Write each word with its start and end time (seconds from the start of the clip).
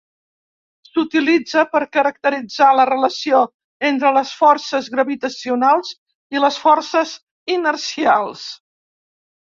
S'utilitza 0.87 1.65
per 1.73 1.81
caracteritzar 1.97 2.69
la 2.79 2.87
relació 2.91 3.41
entre 3.91 4.13
les 4.17 4.31
forces 4.39 4.89
gravitacionals 4.95 5.93
i 6.39 6.43
les 6.47 6.59
forces 6.65 7.13
inercials. 7.59 8.49